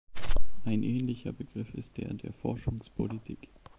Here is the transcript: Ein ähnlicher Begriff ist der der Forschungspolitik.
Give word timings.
Ein 0.65 0.81
ähnlicher 0.81 1.31
Begriff 1.31 1.75
ist 1.75 1.97
der 1.97 2.11
der 2.15 2.33
Forschungspolitik. 2.33 3.49